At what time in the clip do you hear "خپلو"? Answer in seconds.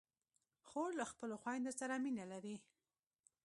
1.11-1.35